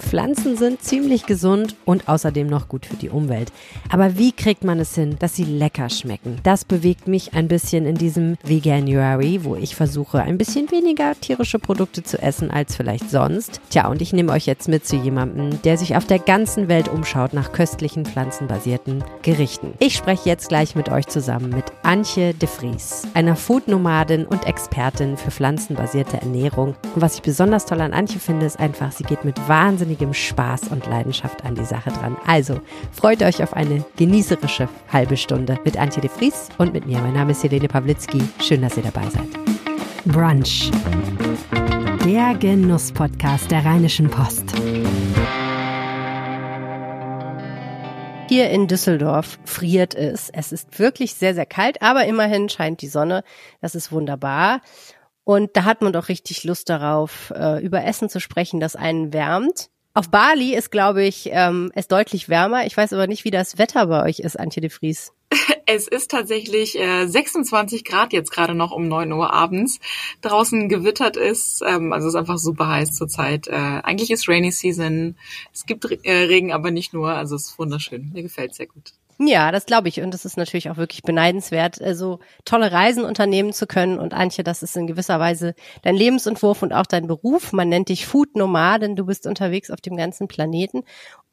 [0.00, 3.52] Pflanzen sind ziemlich gesund und außerdem noch gut für die Umwelt.
[3.90, 6.38] Aber wie kriegt man es hin, dass sie lecker schmecken?
[6.42, 11.58] Das bewegt mich ein bisschen in diesem Veganuary, wo ich versuche, ein bisschen weniger tierische
[11.58, 13.60] Produkte zu essen als vielleicht sonst.
[13.70, 16.88] Tja, und ich nehme euch jetzt mit zu jemandem, der sich auf der ganzen Welt
[16.88, 19.74] umschaut nach köstlichen pflanzenbasierten Gerichten.
[19.78, 25.16] Ich spreche jetzt gleich mit euch zusammen mit Antje de Vries, einer Foodnomadin und Expertin
[25.16, 26.74] für pflanzenbasierte Ernährung.
[26.94, 29.48] Und was ich besonders toll an Antje finde, ist einfach, sie geht mit
[29.90, 32.16] wahnsinnigem Spaß und Leidenschaft an die Sache dran.
[32.26, 32.60] Also
[32.92, 36.98] freut euch auf eine genießerische halbe Stunde mit Antje de Vries und mit mir.
[36.98, 38.22] Mein Name ist Helene Pawlitzki.
[38.40, 39.28] Schön, dass ihr dabei seid.
[40.04, 40.70] Brunch.
[42.04, 44.44] Der Genuss-Podcast der Rheinischen Post.
[48.28, 50.30] Hier in Düsseldorf friert es.
[50.30, 53.24] Es ist wirklich sehr, sehr kalt, aber immerhin scheint die Sonne.
[53.60, 54.60] Das ist wunderbar.
[55.24, 59.12] Und da hat man doch richtig Lust darauf, äh, über Essen zu sprechen, das einen
[59.12, 59.70] wärmt.
[59.92, 62.64] Auf Bali ist, glaube ich, ähm, es deutlich wärmer.
[62.64, 65.12] Ich weiß aber nicht, wie das Wetter bei euch ist, Antje de Vries.
[65.72, 69.78] Es ist tatsächlich äh, 26 Grad jetzt gerade noch um 9 Uhr abends.
[70.20, 73.46] Draußen gewittert ist, ähm, also es ist einfach super heiß zurzeit.
[73.46, 75.14] Äh, eigentlich ist Rainy Season.
[75.52, 77.10] Es gibt äh, Regen, aber nicht nur.
[77.10, 78.10] Also es ist wunderschön.
[78.12, 78.94] Mir gefällt sehr gut.
[79.22, 80.00] Ja, das glaube ich.
[80.00, 83.98] Und das ist natürlich auch wirklich beneidenswert, so also tolle Reisen unternehmen zu können.
[83.98, 87.52] Und Antje, das ist in gewisser Weise dein Lebensentwurf und auch dein Beruf.
[87.52, 88.96] Man nennt dich Food Nomaden.
[88.96, 90.84] Du bist unterwegs auf dem ganzen Planeten.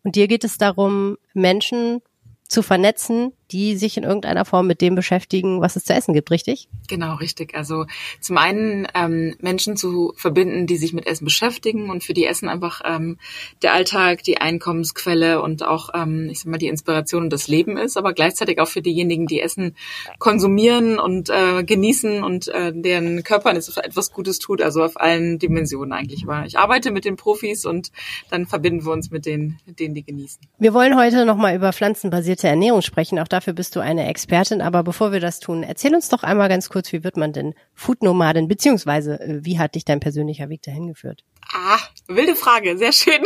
[0.04, 2.02] Und dir geht es darum, Menschen
[2.50, 6.32] zu vernetzen, die sich in irgendeiner Form mit dem beschäftigen, was es zu essen gibt,
[6.32, 6.68] richtig?
[6.88, 7.56] Genau, richtig.
[7.56, 7.86] Also
[8.20, 12.50] zum einen ähm, Menschen zu verbinden, die sich mit Essen beschäftigen und für die Essen
[12.50, 13.18] einfach ähm,
[13.62, 17.78] der Alltag, die Einkommensquelle und auch, ähm, ich sag mal, die Inspiration und das Leben
[17.78, 19.76] ist, aber gleichzeitig auch für diejenigen, die Essen
[20.20, 25.40] konsumieren und äh, genießen und äh, deren Körpern es etwas Gutes tut, also auf allen
[25.40, 26.24] Dimensionen eigentlich.
[26.24, 27.92] Aber ich arbeite mit den Profis und
[28.30, 30.42] dann verbinden wir uns mit denen, denen die genießen.
[30.60, 33.20] Wir wollen heute nochmal über pflanzenbasierte Ernährung sprechen.
[33.20, 34.62] Auch dafür bist du eine Expertin.
[34.62, 37.54] Aber bevor wir das tun, erzähl uns doch einmal ganz kurz, wie wird man denn
[37.74, 41.24] Foodnomadin, beziehungsweise äh, wie hat dich dein persönlicher Weg dahin geführt?
[41.54, 43.22] Ah, wilde Frage, sehr schön.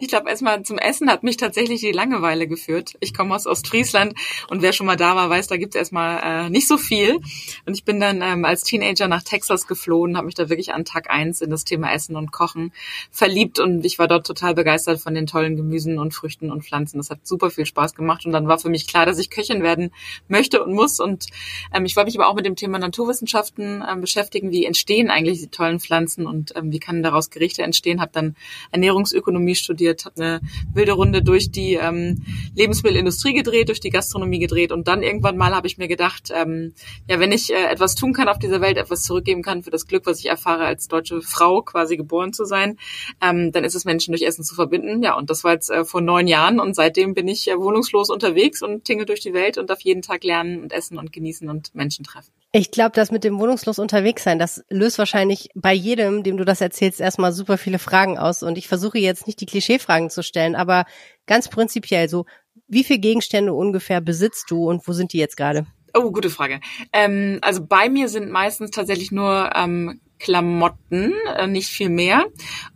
[0.00, 2.94] Ich glaube, erstmal zum Essen hat mich tatsächlich die Langeweile geführt.
[2.98, 4.14] Ich komme aus Ostfriesland
[4.48, 7.20] und wer schon mal da war, weiß, da gibt es erstmal äh, nicht so viel.
[7.64, 10.84] Und ich bin dann ähm, als Teenager nach Texas geflohen, habe mich da wirklich an
[10.84, 12.72] Tag eins in das Thema Essen und Kochen
[13.12, 16.98] verliebt und ich war dort total begeistert von den tollen Gemüsen und Früchten und Pflanzen.
[16.98, 19.62] Das hat super viel Spaß gemacht und dann war für mich klar, dass ich Köchin
[19.62, 19.92] werden
[20.28, 21.00] möchte und muss.
[21.00, 21.26] Und
[21.74, 24.50] ähm, ich wollte mich aber auch mit dem Thema Naturwissenschaften ähm, beschäftigen.
[24.50, 28.00] Wie entstehen eigentlich die tollen Pflanzen und ähm, wie kann daraus Gerichte entstehen?
[28.00, 28.36] Habe dann
[28.70, 30.40] Ernährungsökonomie studiert, habe eine
[30.72, 32.22] wilde Runde durch die ähm,
[32.54, 36.74] Lebensmittelindustrie gedreht, durch die Gastronomie gedreht und dann irgendwann mal habe ich mir gedacht, ähm,
[37.08, 39.86] ja, wenn ich äh, etwas tun kann auf dieser Welt, etwas zurückgeben kann für das
[39.86, 42.78] Glück, was ich erfahre, als deutsche Frau quasi geboren zu sein,
[43.20, 45.02] ähm, dann ist es Menschen durch Essen zu verbinden.
[45.02, 48.10] Ja, und das war jetzt äh, vor neun Jahren und seitdem bin ich äh, wohnungslos
[48.10, 51.48] unterwegs und tingle durch die Welt und darf jeden Tag lernen und essen und genießen
[51.48, 52.32] und Menschen treffen.
[52.52, 56.44] Ich glaube, das mit dem wohnungslos unterwegs sein, das löst wahrscheinlich bei jedem, dem du
[56.44, 58.42] das erzählst, erstmal super viele Fragen aus.
[58.42, 60.84] Und ich versuche jetzt nicht die Klischeefragen zu stellen, aber
[61.26, 62.26] ganz prinzipiell so,
[62.68, 65.66] wie viele Gegenstände ungefähr besitzt du und wo sind die jetzt gerade?
[65.94, 66.60] Oh, gute Frage.
[66.92, 72.26] Ähm, also bei mir sind meistens tatsächlich nur ähm, Klamotten, äh, nicht viel mehr.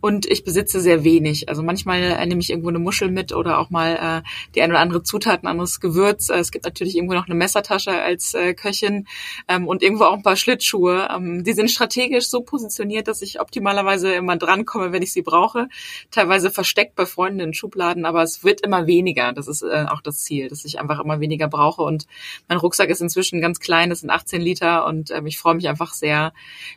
[0.01, 1.47] Und ich besitze sehr wenig.
[1.47, 4.73] Also manchmal äh, nehme ich irgendwo eine Muschel mit oder auch mal äh, die eine
[4.73, 6.29] oder andere Zutat, ein anderes Gewürz.
[6.29, 9.07] Es gibt natürlich irgendwo noch eine Messertasche als Köchin
[9.47, 11.07] ähm, und irgendwo auch ein paar Schlittschuhe.
[11.09, 15.69] Ähm, die sind strategisch so positioniert, dass ich optimalerweise immer drankomme, wenn ich sie brauche.
[16.11, 19.31] Teilweise versteckt bei Freunden in Schubladen, aber es wird immer weniger.
[19.31, 21.81] Das ist auch das Ziel, dass ich einfach immer weniger brauche.
[21.81, 22.07] Und
[22.49, 25.69] mein Rucksack ist inzwischen ganz klein, das sind 18 Liter und ähm, ich freue mich
[25.69, 26.33] einfach sehr,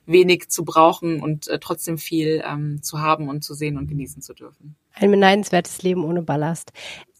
[0.07, 3.87] wenig zu zu brauchen und äh, trotzdem viel ähm, zu haben und zu sehen und
[3.89, 4.77] genießen zu dürfen.
[4.93, 6.73] Ein beneidenswertes Leben ohne Ballast.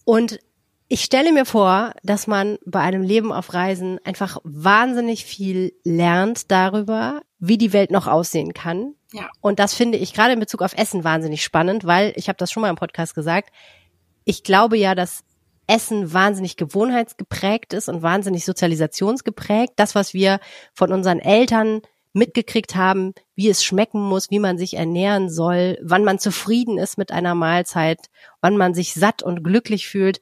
[0.05, 0.39] Und
[0.87, 6.51] ich stelle mir vor, dass man bei einem Leben auf Reisen einfach wahnsinnig viel lernt
[6.51, 8.93] darüber, wie die Welt noch aussehen kann.
[9.11, 9.27] Ja.
[9.39, 12.51] Und das finde ich gerade in Bezug auf Essen wahnsinnig spannend, weil ich habe das
[12.51, 13.51] schon mal im Podcast gesagt.
[14.23, 15.23] Ich glaube ja, dass
[15.65, 19.73] Essen wahnsinnig gewohnheitsgeprägt ist und wahnsinnig sozialisationsgeprägt.
[19.77, 20.39] Das, was wir
[20.73, 21.81] von unseren Eltern
[22.13, 26.97] mitgekriegt haben, wie es schmecken muss, wie man sich ernähren soll, wann man zufrieden ist
[26.97, 27.99] mit einer Mahlzeit,
[28.41, 30.21] wann man sich satt und glücklich fühlt.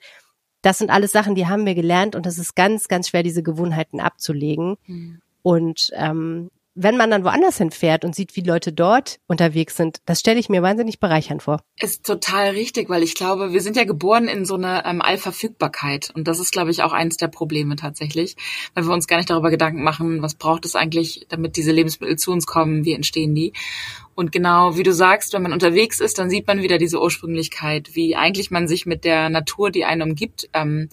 [0.61, 3.43] Das sind alles Sachen, die haben wir gelernt und es ist ganz, ganz schwer, diese
[3.43, 4.77] Gewohnheiten abzulegen.
[4.85, 5.21] Mhm.
[5.41, 10.19] Und ähm, wenn man dann woanders hinfährt und sieht, wie Leute dort unterwegs sind, das
[10.19, 11.61] stelle ich mir wahnsinnig bereichernd vor.
[11.79, 16.11] Ist total richtig, weil ich glaube, wir sind ja geboren in so einer ähm, Allverfügbarkeit.
[16.15, 18.35] Und das ist, glaube ich, auch eines der Probleme tatsächlich,
[18.75, 22.17] weil wir uns gar nicht darüber Gedanken machen, was braucht es eigentlich, damit diese Lebensmittel
[22.17, 23.53] zu uns kommen, wie entstehen die.
[24.15, 27.95] Und genau, wie du sagst, wenn man unterwegs ist, dann sieht man wieder diese Ursprünglichkeit,
[27.95, 30.89] wie eigentlich man sich mit der Natur, die einen umgibt, ähm,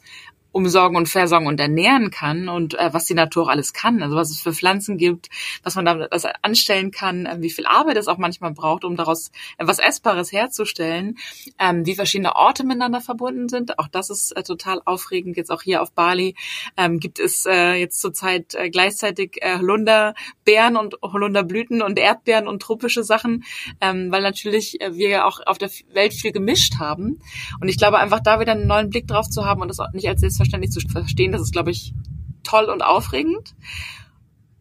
[0.56, 4.16] umsorgen und versorgen und ernähren kann und äh, was die Natur auch alles kann, also
[4.16, 5.28] was es für Pflanzen gibt,
[5.62, 8.96] was man damit das anstellen kann, äh, wie viel Arbeit es auch manchmal braucht, um
[8.96, 11.18] daraus etwas Essbares herzustellen,
[11.58, 13.78] ähm, wie verschiedene Orte miteinander verbunden sind.
[13.78, 15.36] Auch das ist äh, total aufregend.
[15.36, 16.34] Jetzt auch hier auf Bali
[16.78, 22.62] ähm, gibt es äh, jetzt zurzeit äh, gleichzeitig äh, Holunderbeeren und Holunderblüten und Erdbeeren und
[22.62, 23.44] tropische Sachen,
[23.82, 27.20] ähm, weil natürlich äh, wir auch auf der Welt viel gemischt haben.
[27.60, 30.08] Und ich glaube einfach da wieder einen neuen Blick drauf zu haben und das nicht
[30.08, 31.32] als selbstverständlich selbstverständlich zu verstehen.
[31.32, 31.92] Das ist, glaube ich,
[32.42, 33.54] toll und aufregend.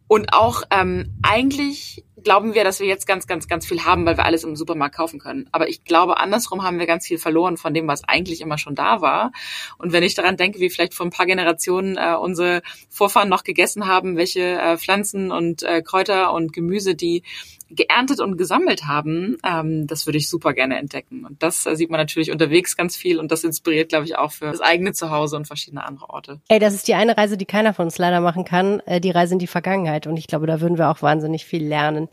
[0.08, 4.16] Und auch ähm, eigentlich glauben wir, dass wir jetzt ganz, ganz, ganz viel haben, weil
[4.16, 5.48] wir alles im Supermarkt kaufen können.
[5.52, 8.74] Aber ich glaube, andersrum haben wir ganz viel verloren von dem, was eigentlich immer schon
[8.74, 9.32] da war.
[9.78, 13.44] Und wenn ich daran denke, wie vielleicht vor ein paar Generationen äh, unsere Vorfahren noch
[13.44, 17.22] gegessen haben, welche äh, Pflanzen und äh, Kräuter und Gemüse die
[17.70, 21.24] geerntet und gesammelt haben, ähm, das würde ich super gerne entdecken.
[21.24, 24.32] Und das äh, sieht man natürlich unterwegs ganz viel und das inspiriert, glaube ich, auch
[24.32, 26.40] für das eigene Zuhause und verschiedene andere Orte.
[26.48, 29.10] Ey, das ist die eine Reise, die keiner von uns leider machen kann, äh, die
[29.10, 30.06] Reise in die Vergangenheit.
[30.06, 32.08] Und ich glaube, da würden wir auch wahnsinnig viel lernen.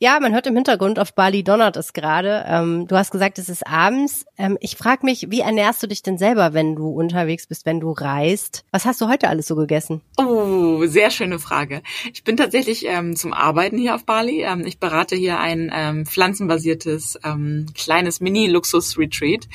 [0.00, 2.44] Ja, man hört im Hintergrund, auf Bali donnert es gerade.
[2.46, 4.26] Ähm, du hast gesagt, es ist abends.
[4.36, 7.80] Ähm, ich frage mich, wie ernährst du dich denn selber, wenn du unterwegs bist, wenn
[7.80, 8.64] du reist?
[8.70, 10.00] Was hast du heute alles so gegessen?
[10.16, 11.82] Oh, sehr schöne Frage.
[12.12, 14.44] Ich bin tatsächlich ähm, zum Arbeiten hier auf Bali.
[14.44, 19.48] Ähm, ich berate hier ein ähm, pflanzenbasiertes ähm, kleines Mini-Luxus-Retreat.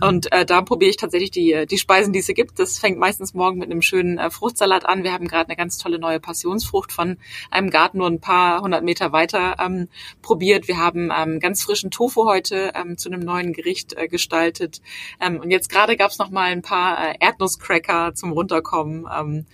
[0.00, 2.58] Und äh, da probiere ich tatsächlich die, die Speisen, die es hier gibt.
[2.58, 5.04] Das fängt meistens morgen mit einem schönen äh, Fruchtsalat an.
[5.04, 7.18] Wir haben gerade eine ganz tolle neue Passionsfrucht von
[7.50, 9.56] einem Garten nur ein paar hundert Meter weiter
[10.22, 10.68] probiert.
[10.68, 14.80] Wir haben ähm, ganz frischen Tofu heute ähm, zu einem neuen Gericht äh, gestaltet.
[15.20, 19.06] Ähm, und jetzt gerade gab es noch mal ein paar äh, Erdnusscracker zum Runterkommen.
[19.12, 19.46] Ähm,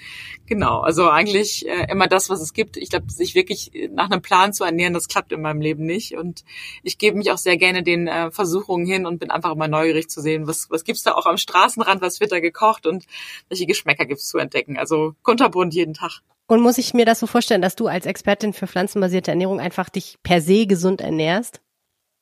[0.46, 2.76] genau, also eigentlich äh, immer das, was es gibt.
[2.76, 6.16] Ich glaube, sich wirklich nach einem Plan zu ernähren, das klappt in meinem Leben nicht.
[6.16, 6.44] Und
[6.82, 10.08] ich gebe mich auch sehr gerne den äh, Versuchungen hin und bin einfach immer neugierig
[10.08, 13.04] zu sehen, was, was gibt's da auch am Straßenrand, was wird da gekocht und
[13.48, 14.76] welche Geschmäcker gibt's zu entdecken.
[14.76, 16.22] Also kunterbunt jeden Tag.
[16.48, 19.88] Und muss ich mir das so vorstellen, dass du als Expertin für pflanzenbasierte Ernährung einfach
[19.88, 21.60] dich per se gesund ernährst?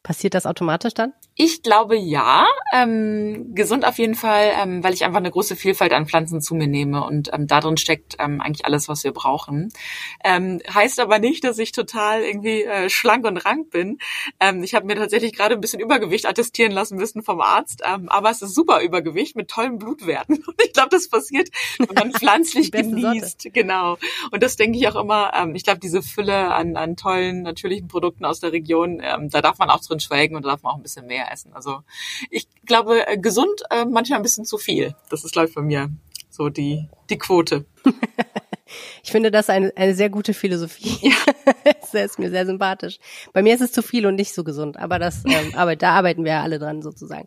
[0.02, 1.12] Passiert das automatisch dann?
[1.36, 2.46] Ich glaube ja.
[2.72, 6.54] Ähm, gesund auf jeden Fall, ähm, weil ich einfach eine große Vielfalt an Pflanzen zu
[6.54, 9.70] mir nehme und ähm, darin steckt ähm, eigentlich alles, was wir brauchen.
[10.24, 13.98] Ähm, heißt aber nicht, dass ich total irgendwie äh, schlank und rank bin.
[14.40, 18.08] Ähm, ich habe mir tatsächlich gerade ein bisschen Übergewicht attestieren lassen müssen vom Arzt, ähm,
[18.08, 20.36] aber es ist super Übergewicht mit tollen Blutwerten.
[20.36, 21.48] Und ich glaube, das passiert,
[21.78, 23.42] wenn man pflanzlich genießt.
[23.42, 23.50] Sorte.
[23.50, 23.98] Genau.
[24.30, 25.32] Und das denke ich auch immer.
[25.34, 29.42] Ähm, ich glaube, diese Fülle an, an tollen natürlichen Produkten aus der Region, ähm, da
[29.42, 31.52] darf man auch drin schwelgen und da darf man auch ein bisschen mehr essen.
[31.52, 31.80] Also
[32.30, 34.94] ich glaube, äh, gesund äh, manchmal ein bisschen zu viel.
[35.10, 35.90] Das ist, glaube ich, bei mir
[36.30, 37.66] so die, die Quote.
[39.02, 40.96] Ich finde das eine, eine sehr gute Philosophie.
[41.02, 41.14] Ja.
[41.92, 42.98] das ist mir sehr sympathisch.
[43.32, 45.92] Bei mir ist es zu viel und nicht so gesund, aber das, ähm, aber da
[45.92, 47.26] arbeiten wir ja alle dran sozusagen.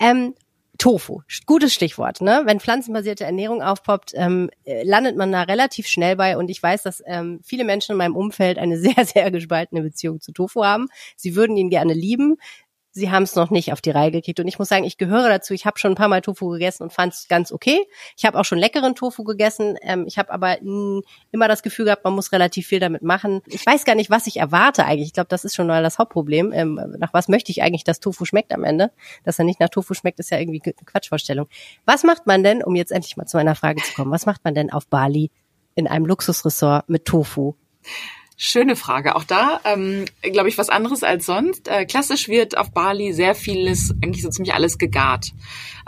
[0.00, 0.34] Ähm,
[0.78, 2.20] Tofu, gutes Stichwort.
[2.20, 2.42] Ne?
[2.44, 6.36] Wenn pflanzenbasierte Ernährung aufpoppt, ähm, äh, landet man da relativ schnell bei.
[6.36, 10.20] Und ich weiß, dass ähm, viele Menschen in meinem Umfeld eine sehr, sehr gespaltene Beziehung
[10.20, 10.86] zu Tofu haben.
[11.16, 12.36] Sie würden ihn gerne lieben
[12.98, 14.40] sie haben es noch nicht auf die Reihe gekriegt.
[14.40, 15.54] Und ich muss sagen, ich gehöre dazu.
[15.54, 17.86] Ich habe schon ein paar Mal Tofu gegessen und fand es ganz okay.
[18.16, 19.76] Ich habe auch schon leckeren Tofu gegessen.
[19.82, 23.40] Ähm, ich habe aber mh, immer das Gefühl gehabt, man muss relativ viel damit machen.
[23.46, 25.08] Ich weiß gar nicht, was ich erwarte eigentlich.
[25.08, 26.52] Ich glaube, das ist schon mal das Hauptproblem.
[26.52, 28.90] Ähm, nach was möchte ich eigentlich, dass Tofu schmeckt am Ende?
[29.24, 31.46] Dass er nicht nach Tofu schmeckt, ist ja irgendwie eine Quatschvorstellung.
[31.84, 34.44] Was macht man denn, um jetzt endlich mal zu meiner Frage zu kommen, was macht
[34.44, 35.30] man denn auf Bali
[35.74, 37.54] in einem Luxusressort mit Tofu?
[38.40, 39.16] Schöne Frage.
[39.16, 41.66] Auch da, ähm, glaube ich, was anderes als sonst.
[41.66, 45.32] Äh, klassisch wird auf Bali sehr vieles, eigentlich so ziemlich alles gegart.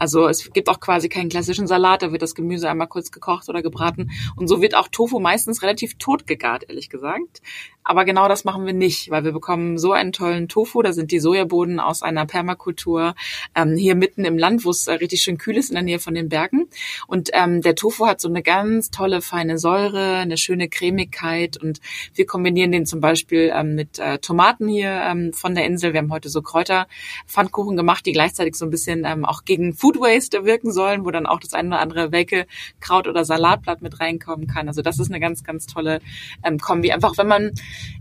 [0.00, 3.50] Also es gibt auch quasi keinen klassischen Salat, da wird das Gemüse einmal kurz gekocht
[3.50, 4.11] oder gebraten.
[4.35, 7.42] Und so wird auch Tofu meistens relativ tot gegart, ehrlich gesagt.
[7.85, 10.80] Aber genau das machen wir nicht, weil wir bekommen so einen tollen Tofu.
[10.80, 13.14] Da sind die Sojaboden aus einer Permakultur
[13.54, 15.99] ähm, hier mitten im Land, wo es äh, richtig schön kühl ist in der Nähe
[15.99, 16.69] von den Bergen.
[17.07, 21.57] Und ähm, der Tofu hat so eine ganz tolle feine Säure, eine schöne Cremigkeit.
[21.57, 21.80] Und
[22.14, 25.92] wir kombinieren den zum Beispiel ähm, mit äh, Tomaten hier ähm, von der Insel.
[25.92, 29.89] Wir haben heute so Kräuterpfannkuchen gemacht, die gleichzeitig so ein bisschen ähm, auch gegen Food
[29.97, 32.47] Waste wirken sollen, wo dann auch das eine oder andere welke
[32.80, 34.68] Kraut oder Salatblatt mit reinkommen kann.
[34.68, 36.00] Also das ist eine ganz, ganz tolle
[36.44, 36.92] ähm, Kombi.
[36.92, 37.52] Einfach wenn man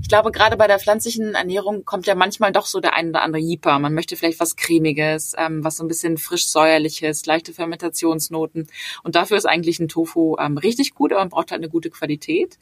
[0.02, 3.22] ich glaube, gerade bei der pflanzlichen Ernährung kommt ja manchmal doch so der ein oder
[3.22, 3.78] andere Jeeper.
[3.80, 8.68] Man möchte vielleicht was Cremiges, ähm, was so ein bisschen frisch säuerliches, leichte Fermentationsnoten.
[9.04, 11.90] Und dafür ist eigentlich ein Tofu ähm, richtig gut, aber man braucht halt eine gute
[11.90, 12.58] Qualität.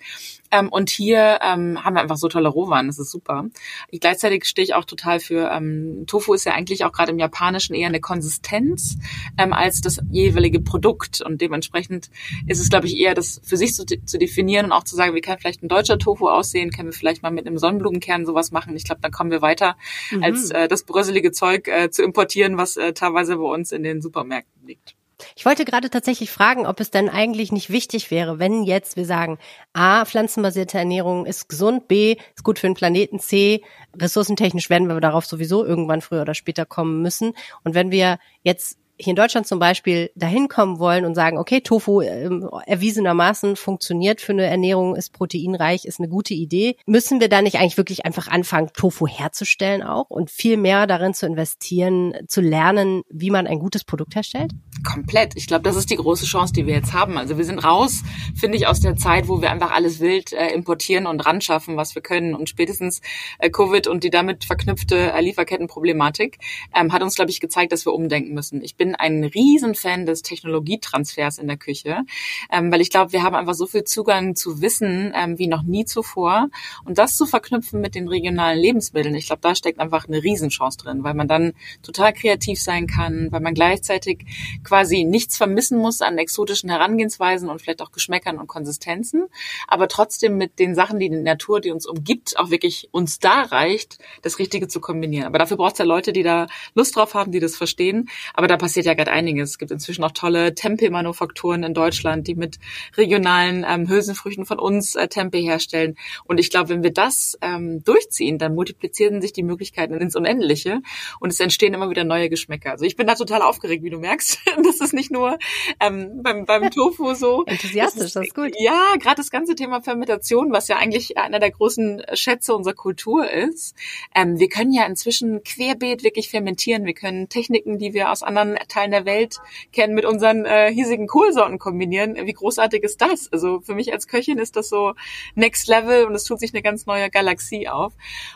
[0.51, 2.87] Ähm, und hier ähm, haben wir einfach so tolle Rohwaren.
[2.87, 3.45] Das ist super.
[3.89, 7.19] Ich, gleichzeitig stehe ich auch total für ähm, Tofu ist ja eigentlich auch gerade im
[7.19, 8.97] Japanischen eher eine Konsistenz
[9.37, 12.09] ähm, als das jeweilige Produkt und dementsprechend
[12.47, 15.15] ist es, glaube ich, eher das für sich zu, zu definieren und auch zu sagen,
[15.15, 16.71] wie kann vielleicht ein deutscher Tofu aussehen?
[16.71, 18.75] Können wir vielleicht mal mit einem Sonnenblumenkern sowas machen?
[18.75, 19.77] Ich glaube, dann kommen wir weiter,
[20.11, 20.23] mhm.
[20.23, 24.01] als äh, das bröselige Zeug äh, zu importieren, was äh, teilweise bei uns in den
[24.01, 24.95] Supermärkten liegt.
[25.35, 29.05] Ich wollte gerade tatsächlich fragen, ob es denn eigentlich nicht wichtig wäre, wenn jetzt wir
[29.05, 29.39] sagen,
[29.73, 33.63] A, pflanzenbasierte Ernährung ist gesund, B, ist gut für den Planeten, C,
[33.99, 37.33] ressourcentechnisch werden wir darauf sowieso irgendwann früher oder später kommen müssen.
[37.63, 41.61] Und wenn wir jetzt hier in Deutschland zum Beispiel dahin kommen wollen und sagen, okay,
[41.61, 42.29] Tofu äh,
[42.65, 47.57] erwiesenermaßen funktioniert für eine Ernährung, ist proteinreich, ist eine gute Idee, müssen wir da nicht
[47.57, 53.03] eigentlich wirklich einfach anfangen, Tofu herzustellen auch und viel mehr darin zu investieren, zu lernen,
[53.09, 54.51] wie man ein gutes Produkt herstellt?
[54.83, 55.33] Komplett.
[55.35, 57.17] Ich glaube, das ist die große Chance, die wir jetzt haben.
[57.17, 58.03] Also wir sind raus,
[58.35, 61.77] finde ich, aus der Zeit, wo wir einfach alles wild äh, importieren und ran schaffen,
[61.77, 62.35] was wir können.
[62.35, 63.01] Und spätestens
[63.39, 66.37] äh, Covid und die damit verknüpfte äh, Lieferkettenproblematik
[66.75, 68.61] ähm, hat uns, glaube ich, gezeigt, dass wir umdenken müssen.
[68.61, 72.03] Ich bin bin ein Riesenfan des Technologietransfers in der Küche,
[72.49, 75.63] ähm, weil ich glaube, wir haben einfach so viel Zugang zu Wissen ähm, wie noch
[75.63, 76.47] nie zuvor.
[76.85, 80.77] Und das zu verknüpfen mit den regionalen Lebensmitteln, ich glaube, da steckt einfach eine Riesenchance
[80.77, 81.53] drin, weil man dann
[81.83, 84.25] total kreativ sein kann, weil man gleichzeitig
[84.63, 89.25] quasi nichts vermissen muss an exotischen Herangehensweisen und vielleicht auch Geschmäckern und Konsistenzen,
[89.67, 93.41] aber trotzdem mit den Sachen, die die Natur, die uns umgibt, auch wirklich uns da
[93.41, 95.25] reicht, das Richtige zu kombinieren.
[95.25, 98.09] Aber dafür braucht es ja Leute, die da Lust drauf haben, die das verstehen.
[98.33, 99.51] Aber da passiert passiert ja gerade einiges.
[99.51, 102.59] Es gibt inzwischen auch tolle Tempelmanufakturen in Deutschland, die mit
[102.95, 105.97] regionalen ähm, Hülsenfrüchten von uns äh, Tempel herstellen.
[106.25, 110.81] Und ich glaube, wenn wir das ähm, durchziehen, dann multiplizieren sich die Möglichkeiten ins Unendliche
[111.19, 112.69] und es entstehen immer wieder neue Geschmäcker.
[112.69, 114.37] Also ich bin da total aufgeregt, wie du merkst.
[114.63, 115.39] das ist nicht nur
[115.79, 117.43] ähm, beim, beim Tofu so.
[117.47, 118.51] Enthusiastisch, das ist, das ist gut.
[118.59, 123.27] Ja, gerade das ganze Thema Fermentation, was ja eigentlich einer der großen Schätze unserer Kultur
[123.27, 123.75] ist.
[124.13, 126.85] Ähm, wir können ja inzwischen querbeet wirklich fermentieren.
[126.85, 129.37] Wir können Techniken, die wir aus anderen Teilen der Welt
[129.71, 132.15] kennen, mit unseren äh, hiesigen Kohlsorten kombinieren.
[132.15, 133.31] Wie großartig ist das?
[133.31, 134.93] Also für mich als Köchin ist das so
[135.35, 137.93] Next Level und es tut sich eine ganz neue Galaxie auf.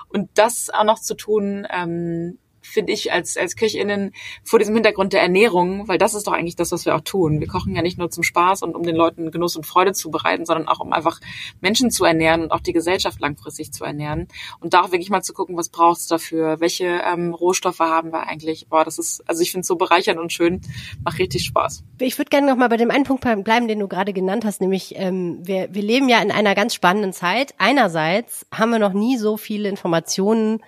[0.10, 4.14] Und das auch noch zu tun, ähm, finde ich, als, als Köchinnen
[4.44, 7.40] vor diesem Hintergrund der Ernährung, weil das ist doch eigentlich das, was wir auch tun.
[7.40, 10.12] Wir kochen ja nicht nur zum Spaß und um den Leuten Genuss und Freude zu
[10.12, 11.20] bereiten, sondern auch um einfach
[11.60, 14.28] Menschen zu ernähren und auch die Gesellschaft langfristig zu ernähren.
[14.60, 18.28] Und da auch wirklich mal zu gucken, was braucht's dafür, welche ähm, Rohstoffe haben wir
[18.28, 18.68] eigentlich.
[18.70, 20.62] Boah, das ist, also ich finde es so bereichernd und schön,
[21.04, 21.84] macht richtig Spaß.
[22.00, 24.62] Ich würde gerne noch mal bei dem einen Punkt bleiben, den du gerade genannt hast,
[24.62, 27.54] nämlich ähm, wir, wir leben ja in einer ganz spannenden Zeit.
[27.58, 30.62] Einerseits haben wir noch nie so viele Informationen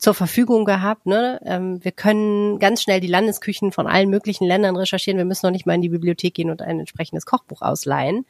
[0.00, 1.06] zur Verfügung gehabt.
[1.06, 1.40] Ne?
[1.44, 5.18] Ähm, wir können ganz schnell die Landesküchen von allen möglichen Ländern recherchieren.
[5.18, 8.26] Wir müssen noch nicht mal in die Bibliothek gehen und ein entsprechendes Kochbuch ausleihen.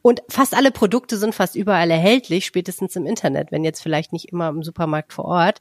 [0.00, 4.32] Und fast alle Produkte sind fast überall erhältlich, spätestens im Internet, wenn jetzt vielleicht nicht
[4.32, 5.60] immer im Supermarkt vor Ort.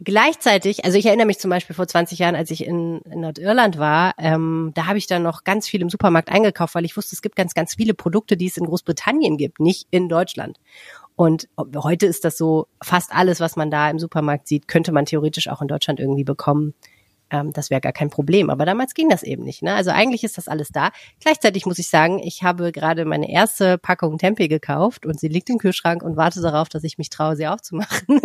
[0.00, 3.78] Gleichzeitig, also ich erinnere mich zum Beispiel vor 20 Jahren, als ich in, in Nordirland
[3.78, 7.16] war, ähm, da habe ich dann noch ganz viel im Supermarkt eingekauft, weil ich wusste,
[7.16, 10.58] es gibt ganz, ganz viele Produkte, die es in Großbritannien gibt, nicht in Deutschland.
[11.16, 15.06] Und heute ist das so, fast alles, was man da im Supermarkt sieht, könnte man
[15.06, 16.74] theoretisch auch in Deutschland irgendwie bekommen.
[17.30, 18.50] Ähm, das wäre gar kein Problem.
[18.50, 19.62] Aber damals ging das eben nicht.
[19.62, 19.74] Ne?
[19.74, 20.90] Also eigentlich ist das alles da.
[21.20, 25.50] Gleichzeitig muss ich sagen, ich habe gerade meine erste Packung Tempeh gekauft und sie liegt
[25.50, 28.20] im Kühlschrank und warte darauf, dass ich mich traue, sie aufzumachen.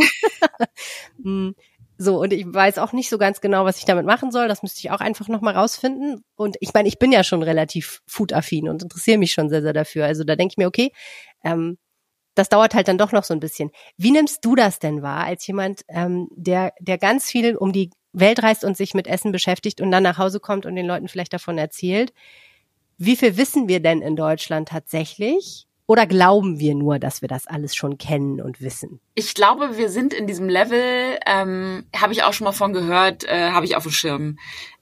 [1.23, 1.55] Hm.
[2.01, 4.47] So, und ich weiß auch nicht so ganz genau, was ich damit machen soll.
[4.47, 6.23] Das müsste ich auch einfach nochmal rausfinden.
[6.37, 9.73] Und ich meine, ich bin ja schon relativ foodaffin und interessiere mich schon sehr, sehr
[9.73, 10.05] dafür.
[10.05, 10.93] Also da denke ich mir, okay,
[11.43, 11.77] ähm,
[12.39, 13.69] das dauert halt dann doch noch so ein bisschen.
[13.97, 17.89] Wie nimmst du das denn wahr, als jemand, ähm, der, der ganz viel um die
[18.13, 21.09] Welt reist und sich mit Essen beschäftigt und dann nach Hause kommt und den Leuten
[21.09, 22.13] vielleicht davon erzählt?
[22.97, 25.67] Wie viel wissen wir denn in Deutschland tatsächlich?
[25.85, 29.01] Oder glauben wir nur, dass wir das alles schon kennen und wissen?
[29.15, 33.23] Ich glaube, wir sind in diesem Level, ähm, habe ich auch schon mal von gehört,
[33.23, 34.37] äh, habe ich auf dem Schirm.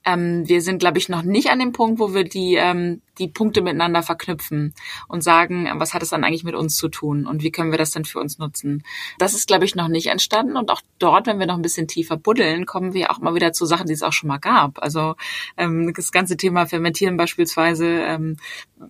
[0.07, 3.27] Ähm, wir sind, glaube ich, noch nicht an dem Punkt, wo wir die, ähm, die
[3.27, 4.73] Punkte miteinander verknüpfen
[5.09, 7.77] und sagen, was hat es dann eigentlich mit uns zu tun und wie können wir
[7.77, 8.83] das denn für uns nutzen.
[9.17, 11.87] Das ist, glaube ich, noch nicht entstanden und auch dort, wenn wir noch ein bisschen
[11.87, 14.81] tiefer buddeln, kommen wir auch mal wieder zu Sachen, die es auch schon mal gab.
[14.81, 15.15] Also
[15.57, 17.85] ähm, das ganze Thema Fermentieren beispielsweise.
[17.85, 18.37] Ähm,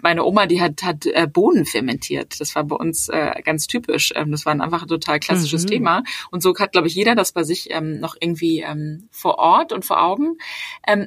[0.01, 2.39] meine Oma, die hat, hat äh, Bohnen fermentiert.
[2.39, 4.13] Das war bei uns äh, ganz typisch.
[4.15, 5.67] Ähm, das war ein einfach ein total klassisches mhm.
[5.67, 6.03] Thema.
[6.29, 9.73] Und so hat, glaube ich, jeder das bei sich ähm, noch irgendwie ähm, vor Ort
[9.73, 10.37] und vor Augen.
[10.85, 11.06] Ähm,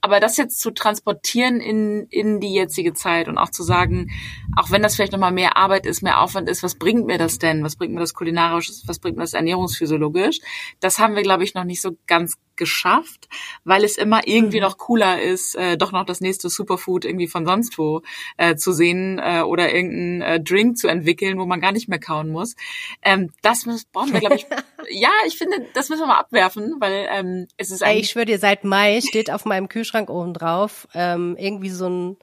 [0.00, 4.10] aber das jetzt zu transportieren in, in die jetzige Zeit und auch zu sagen,
[4.56, 7.38] auch wenn das vielleicht nochmal mehr Arbeit ist, mehr Aufwand ist, was bringt mir das
[7.38, 7.62] denn?
[7.64, 8.70] Was bringt mir das kulinarisch?
[8.86, 10.40] Was bringt mir das ernährungsphysiologisch?
[10.80, 13.28] Das haben wir, glaube ich, noch nicht so ganz geschafft,
[13.64, 14.64] weil es immer irgendwie Mhm.
[14.64, 18.02] noch cooler ist, äh, doch noch das nächste Superfood irgendwie von sonst wo
[18.36, 21.98] äh, zu sehen äh, oder irgendeinen äh, Drink zu entwickeln, wo man gar nicht mehr
[21.98, 22.56] kauen muss.
[23.02, 24.46] Ähm, das müssen, brauchen wir, glaube ich.
[24.90, 28.10] ja, ich finde, das müssen wir mal abwerfen, weil ähm, es ist Ey, ein ich
[28.10, 32.16] schwöre dir, seit Mai steht auf meinem Kühlschrank oben drauf ähm, irgendwie so ein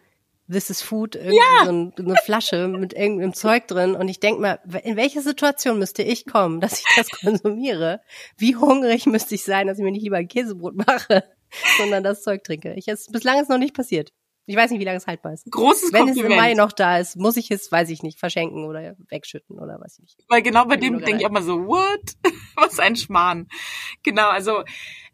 [0.49, 3.95] This is Food, irgendwie so ein, eine Flasche mit irgendeinem Zeug drin.
[3.95, 8.01] Und ich denk mal, in welche Situation müsste ich kommen, dass ich das konsumiere?
[8.37, 11.25] Wie hungrig müsste ich sein, dass ich mir nicht lieber ein Käsebrot mache,
[11.77, 12.73] sondern das Zeug trinke?
[12.75, 14.13] Ich, es, bislang ist noch nicht passiert.
[14.49, 15.45] Ich weiß nicht, wie lange es haltbar ist.
[15.51, 16.31] großes Wenn es Kompliment.
[16.31, 19.77] im Mai noch da ist, muss ich es, weiß ich nicht, verschenken oder wegschütten oder
[19.81, 20.25] was ich nicht.
[20.29, 22.13] Weil genau bei dem denke ich auch mal so, what?
[22.55, 23.47] Was ein Schmarrn.
[24.01, 24.63] Genau, also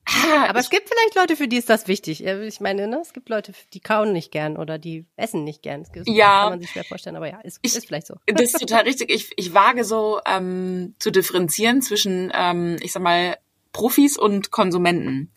[0.05, 2.23] ah, Aber es gibt vielleicht Leute, für die ist das wichtig.
[2.25, 5.83] Ich meine, ne, es gibt Leute, die kauen nicht gern oder die essen nicht gern.
[5.93, 6.43] Das Ja.
[6.43, 8.15] kann man sich schwer vorstellen, aber ja, ist, Ich- ist vielleicht so.
[8.27, 9.09] Das ist total richtig.
[9.11, 13.37] Ich, ich wage so ähm, zu differenzieren zwischen, ähm, ich sag mal,
[13.71, 15.31] Profis und Konsumenten.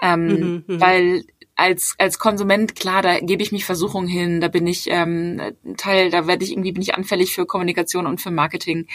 [0.00, 0.80] Ähm, Mhm, mhm.
[0.80, 1.24] Weil
[1.58, 5.40] als als Konsument klar, da gebe ich mich Versuchung hin, da bin ich ähm,
[5.76, 8.86] Teil, da werde ich irgendwie bin ich anfällig für Kommunikation und für Marketing.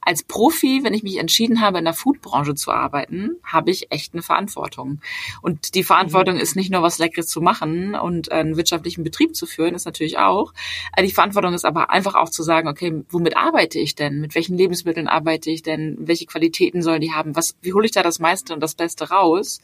[0.00, 4.12] Als Profi, wenn ich mich entschieden habe, in der Foodbranche zu arbeiten, habe ich echt
[4.14, 5.00] eine Verantwortung.
[5.42, 9.44] Und die Verantwortung ist nicht nur was Leckeres zu machen und einen wirtschaftlichen Betrieb zu
[9.44, 10.54] führen, ist natürlich auch.
[10.96, 14.20] Äh, Die Verantwortung ist aber einfach auch zu sagen, okay, womit arbeite ich denn?
[14.20, 15.96] Mit welchen Lebensmitteln arbeite ich denn?
[15.98, 17.34] Welche Qualitäten sollen die haben?
[17.34, 19.60] Was, wie hole ich da das meiste und das Beste raus?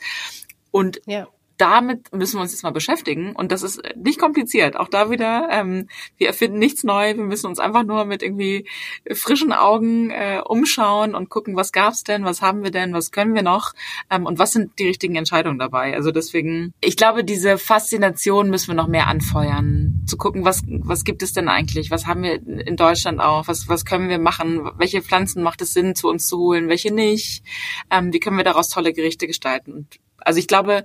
[0.73, 1.29] Und Ja.
[1.59, 3.35] Damit müssen wir uns jetzt mal beschäftigen.
[3.35, 4.77] Und das ist nicht kompliziert.
[4.77, 7.17] Auch da wieder, ähm, wir erfinden nichts neu.
[7.17, 8.67] Wir müssen uns einfach nur mit irgendwie
[9.13, 13.35] frischen Augen äh, umschauen und gucken, was gab's denn, was haben wir denn, was können
[13.35, 13.75] wir noch
[14.09, 15.95] ähm, und was sind die richtigen Entscheidungen dabei.
[15.95, 20.05] Also deswegen, ich glaube, diese Faszination müssen wir noch mehr anfeuern.
[20.07, 21.91] Zu gucken, was, was gibt es denn eigentlich?
[21.91, 23.49] Was haben wir in Deutschland auch?
[23.49, 24.71] Was, was können wir machen?
[24.79, 26.69] Welche Pflanzen macht es Sinn, zu uns zu holen?
[26.69, 27.43] Welche nicht?
[27.91, 29.73] Ähm, wie können wir daraus tolle Gerichte gestalten?
[29.73, 30.85] Und also ich glaube,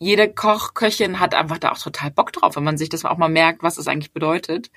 [0.00, 3.18] jede Koch, Köchin hat einfach da auch total Bock drauf, wenn man sich das auch
[3.18, 4.70] mal merkt, was das eigentlich bedeutet.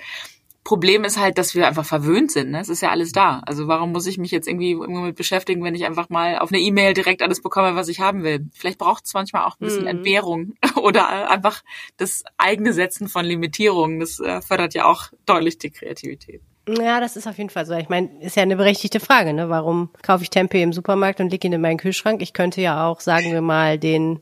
[0.66, 2.52] Problem ist halt, dass wir einfach verwöhnt sind.
[2.52, 2.60] Ne?
[2.60, 3.42] Es ist ja alles da.
[3.46, 6.52] Also warum muss ich mich jetzt irgendwie irgendwo mit beschäftigen, wenn ich einfach mal auf
[6.52, 8.48] eine E-Mail direkt alles bekomme, was ich haben will?
[8.54, 9.88] Vielleicht braucht es manchmal auch ein bisschen Mhm.
[9.88, 11.64] Entbehrung oder einfach
[11.98, 14.00] das eigene Setzen von Limitierungen.
[14.00, 16.42] Das äh, fördert ja auch deutlich die Kreativität.
[16.68, 17.74] Ja, das ist auf jeden Fall so.
[17.74, 19.50] Ich meine, ist ja eine berechtigte Frage, ne?
[19.50, 22.22] Warum kaufe ich Tempeh im Supermarkt und lege ihn in meinen Kühlschrank?
[22.22, 24.22] Ich könnte ja auch, sagen wir mal, den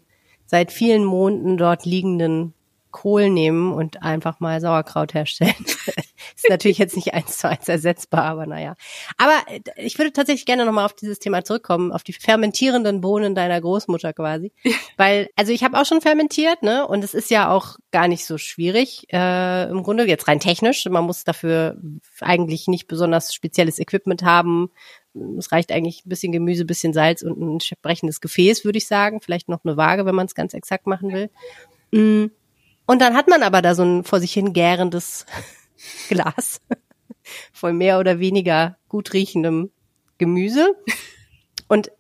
[0.52, 2.54] seit vielen Monaten dort liegenden
[2.92, 5.56] Kohl nehmen und einfach mal Sauerkraut herstellen.
[6.36, 8.76] ist natürlich jetzt nicht eins zu eins ersetzbar, aber naja.
[9.18, 13.34] Aber äh, ich würde tatsächlich gerne nochmal auf dieses Thema zurückkommen, auf die fermentierenden Bohnen
[13.34, 14.52] deiner Großmutter quasi.
[14.98, 16.86] Weil, also ich habe auch schon fermentiert, ne?
[16.86, 20.86] Und es ist ja auch gar nicht so schwierig, äh, im Grunde, jetzt rein technisch.
[20.90, 21.78] Man muss dafür
[22.20, 24.70] eigentlich nicht besonders spezielles Equipment haben.
[25.38, 28.88] Es reicht eigentlich ein bisschen Gemüse, ein bisschen Salz und ein entsprechendes Gefäß, würde ich
[28.88, 29.22] sagen.
[29.22, 31.30] Vielleicht noch eine Waage, wenn man es ganz exakt machen will.
[31.92, 32.32] Mm.
[32.86, 35.26] Und dann hat man aber da so ein vor sich hin gärendes
[36.10, 36.62] Glas
[37.54, 39.72] voll mehr oder weniger gut riechendem
[40.18, 40.76] Gemüse.
[41.68, 41.92] Und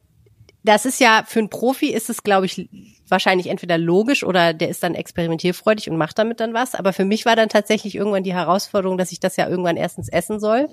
[0.63, 2.69] das ist ja für einen Profi ist es, glaube ich,
[3.07, 6.75] wahrscheinlich entweder logisch oder der ist dann experimentierfreudig und macht damit dann was.
[6.75, 10.07] Aber für mich war dann tatsächlich irgendwann die Herausforderung, dass ich das ja irgendwann erstens
[10.07, 10.69] essen soll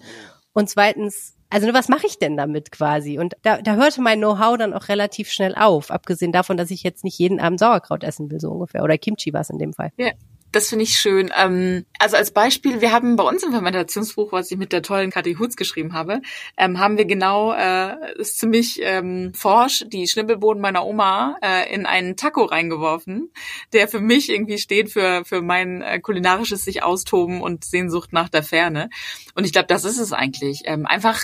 [0.53, 3.19] und zweitens, also was mache ich denn damit quasi?
[3.19, 6.83] Und da, da hörte mein Know-how dann auch relativ schnell auf, abgesehen davon, dass ich
[6.83, 8.83] jetzt nicht jeden Abend Sauerkraut essen will, so ungefähr.
[8.83, 9.93] Oder Kimchi war es in dem Fall.
[9.97, 10.11] Ja.
[10.51, 11.31] Das finde ich schön.
[11.37, 15.11] Ähm, also als Beispiel, wir haben bei uns im Fermentationsbuch, was ich mit der tollen
[15.11, 16.23] Kathi Hutz geschrieben habe,
[16.57, 21.85] ähm, haben wir genau, äh, ist ziemlich ähm, forsch, die Schnibbelbohnen meiner Oma äh, in
[21.85, 23.31] einen Taco reingeworfen,
[23.75, 28.31] der für mich irgendwie steht für, für mein äh, kulinarisches sich austoben und Sehnsucht nach
[28.31, 28.89] der Ferne.
[29.35, 30.63] Und ich glaube, das ist es eigentlich.
[30.65, 31.21] Ähm, einfach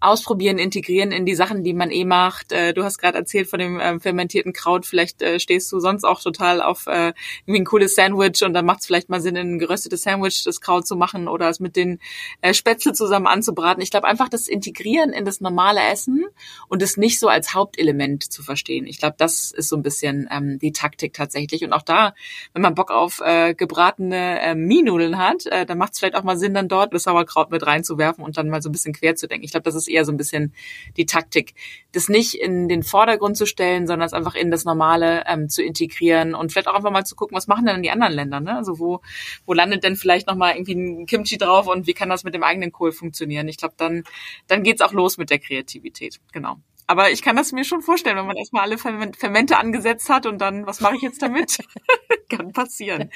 [0.00, 2.50] ausprobieren, integrieren in die Sachen, die man eh macht.
[2.50, 4.84] Äh, du hast gerade erzählt von dem äh, fermentierten Kraut.
[4.84, 7.12] Vielleicht äh, stehst du sonst auch total auf äh,
[7.46, 10.44] irgendwie ein cooles Sandwich und dann macht es vielleicht mal Sinn, in ein geröstetes Sandwich
[10.44, 12.00] das Kraut zu machen oder es mit den
[12.40, 13.82] äh, Spätzle zusammen anzubraten.
[13.82, 16.24] Ich glaube einfach das Integrieren in das normale Essen
[16.68, 18.86] und es nicht so als Hauptelement zu verstehen.
[18.86, 21.64] Ich glaube, das ist so ein bisschen ähm, die Taktik tatsächlich.
[21.64, 22.14] Und auch da,
[22.52, 26.24] wenn man Bock auf äh, gebratene äh, Mienudeln hat, äh, dann macht es vielleicht auch
[26.24, 29.16] mal Sinn, dann dort das Sauerkraut mit reinzuwerfen und dann mal so ein bisschen quer
[29.16, 29.44] zu denken.
[29.44, 30.52] Ich glaube, das ist eher so ein bisschen
[30.96, 31.54] die Taktik,
[31.92, 35.62] das nicht in den Vordergrund zu stellen, sondern es einfach in das Normale ähm, zu
[35.62, 38.53] integrieren und vielleicht auch einfach mal zu gucken, was machen denn die anderen Länder, ne?
[38.56, 39.00] Also wo,
[39.46, 42.42] wo landet denn vielleicht nochmal irgendwie ein Kimchi drauf und wie kann das mit dem
[42.42, 43.48] eigenen Kohl funktionieren?
[43.48, 44.04] Ich glaube, dann,
[44.46, 46.20] dann geht's auch los mit der Kreativität.
[46.32, 46.56] Genau.
[46.86, 50.26] Aber ich kann das mir schon vorstellen, wenn man erstmal alle Ferment- Fermente angesetzt hat
[50.26, 51.58] und dann, was mache ich jetzt damit?
[52.28, 53.10] kann passieren.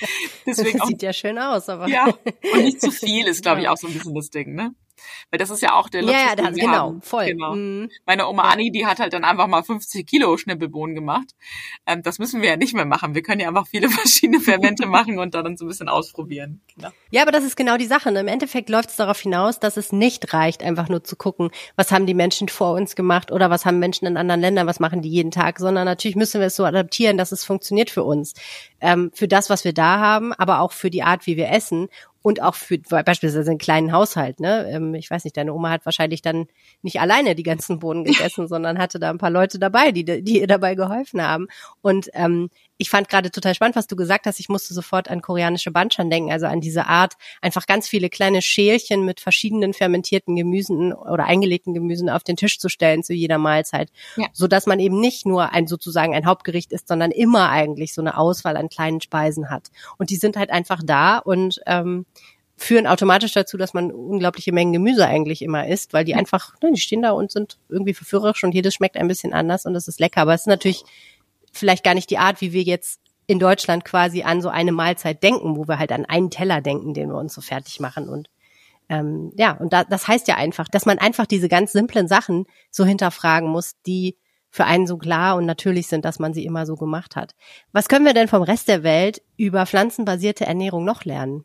[0.46, 1.88] Deswegen auch, Sieht ja schön aus, aber.
[1.88, 2.06] ja.
[2.52, 4.74] Und nicht zu viel ist, glaube ich, auch so ein bisschen das Ding, ne?
[5.30, 7.02] Weil das ist ja auch der Luxus, ja, ja, das, genau, haben.
[7.02, 7.26] voll.
[7.26, 7.54] Genau.
[7.54, 7.90] Mhm.
[8.06, 8.50] Meine Oma ja.
[8.50, 11.34] Anni, die hat halt dann einfach mal 50 Kilo Schnippelbohnen gemacht.
[11.86, 13.14] Ähm, das müssen wir ja nicht mehr machen.
[13.14, 16.60] Wir können ja einfach viele verschiedene Fermente machen und dann so ein bisschen ausprobieren.
[16.74, 16.90] Genau.
[17.10, 18.12] Ja, aber das ist genau die Sache.
[18.12, 18.20] Ne?
[18.20, 21.92] Im Endeffekt läuft es darauf hinaus, dass es nicht reicht, einfach nur zu gucken, was
[21.92, 25.02] haben die Menschen vor uns gemacht oder was haben Menschen in anderen Ländern, was machen
[25.02, 28.34] die jeden Tag, sondern natürlich müssen wir es so adaptieren, dass es funktioniert für uns.
[28.80, 31.88] Ähm, für das, was wir da haben, aber auch für die Art, wie wir essen
[32.22, 34.40] und auch für beispielsweise einen kleinen Haushalt.
[34.40, 34.68] Ne?
[34.70, 36.46] Ähm, ich weiß nicht, deine Oma hat wahrscheinlich dann
[36.82, 40.40] nicht alleine die ganzen Bohnen gegessen, sondern hatte da ein paar Leute dabei, die, die
[40.40, 41.48] ihr dabei geholfen haben.
[41.80, 44.38] Und ähm, ich fand gerade total spannend, was du gesagt hast.
[44.38, 48.40] Ich musste sofort an koreanische Banchan denken, also an diese Art, einfach ganz viele kleine
[48.40, 53.38] Schälchen mit verschiedenen fermentierten Gemüsen oder eingelegten Gemüsen auf den Tisch zu stellen zu jeder
[53.38, 54.28] Mahlzeit, ja.
[54.32, 58.00] so dass man eben nicht nur ein sozusagen ein Hauptgericht ist, sondern immer eigentlich so
[58.00, 59.70] eine Auswahl an kleinen Speisen hat.
[59.98, 62.06] Und die sind halt einfach da und ähm,
[62.56, 66.70] führen automatisch dazu, dass man unglaubliche Mengen Gemüse eigentlich immer isst, weil die einfach, ne,
[66.72, 69.88] die stehen da und sind irgendwie verführerisch und jedes schmeckt ein bisschen anders und es
[69.88, 70.22] ist lecker.
[70.22, 70.84] Aber es ist natürlich
[71.52, 75.22] vielleicht gar nicht die Art, wie wir jetzt in Deutschland quasi an so eine Mahlzeit
[75.22, 78.28] denken, wo wir halt an einen Teller denken, den wir uns so fertig machen und
[78.90, 82.46] ähm, ja, und da, das heißt ja einfach, dass man einfach diese ganz simplen Sachen
[82.70, 84.16] so hinterfragen muss, die
[84.50, 87.34] für einen so klar und natürlich sind, dass man sie immer so gemacht hat.
[87.72, 91.44] Was können wir denn vom Rest der Welt über pflanzenbasierte Ernährung noch lernen?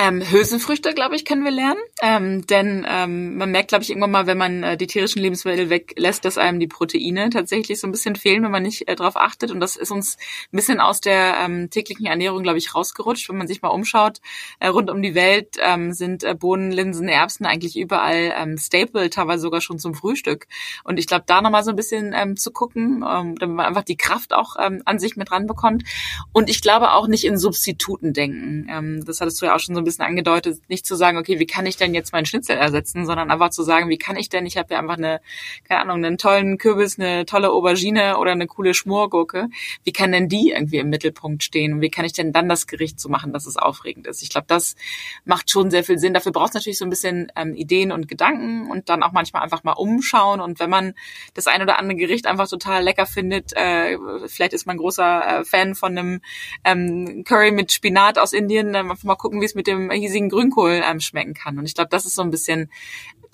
[0.00, 1.80] Ähm, Hülsenfrüchte, glaube ich, können wir lernen.
[2.00, 5.70] Ähm, denn ähm, man merkt, glaube ich, irgendwann mal, wenn man äh, die tierischen Lebensmittel
[5.70, 9.16] weglässt, dass einem die Proteine tatsächlich so ein bisschen fehlen, wenn man nicht äh, darauf
[9.16, 9.50] achtet.
[9.50, 10.16] Und das ist uns
[10.52, 13.28] ein bisschen aus der ähm, täglichen Ernährung, glaube ich, rausgerutscht.
[13.28, 14.20] Wenn man sich mal umschaut,
[14.60, 19.10] äh, rund um die Welt ähm, sind äh, Bohnen, Linsen, Erbsen eigentlich überall ähm, Staple,
[19.10, 20.46] teilweise sogar schon zum Frühstück.
[20.84, 23.82] Und ich glaube, da nochmal so ein bisschen ähm, zu gucken, ähm, damit man einfach
[23.82, 25.82] die Kraft auch ähm, an sich mit ranbekommt.
[26.30, 28.68] Und ich glaube auch nicht in Substituten denken.
[28.70, 31.38] Ähm, das hattest du ja auch schon so ein bisschen angedeutet, nicht zu sagen, okay,
[31.38, 34.28] wie kann ich denn jetzt meinen Schnitzel ersetzen, sondern einfach zu sagen, wie kann ich
[34.28, 35.20] denn, ich habe ja einfach eine,
[35.66, 39.48] keine Ahnung, einen tollen Kürbis, eine tolle Aubergine oder eine coole Schmorgurke,
[39.84, 42.66] wie kann denn die irgendwie im Mittelpunkt stehen und wie kann ich denn dann das
[42.66, 44.22] Gericht so machen, dass es aufregend ist?
[44.22, 44.76] Ich glaube, das
[45.24, 46.14] macht schon sehr viel Sinn.
[46.14, 49.42] Dafür braucht es natürlich so ein bisschen ähm, Ideen und Gedanken und dann auch manchmal
[49.42, 50.94] einfach mal umschauen und wenn man
[51.34, 55.44] das ein oder andere Gericht einfach total lecker findet, äh, vielleicht ist man großer äh,
[55.44, 56.20] Fan von einem
[56.64, 59.90] ähm, Curry mit Spinat aus Indien, dann einfach mal gucken, wie es mit dem dem
[59.90, 61.58] hiesigen Grünkohl ähm, schmecken kann.
[61.58, 62.70] Und ich glaube, das ist so ein bisschen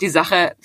[0.01, 0.55] die Sache.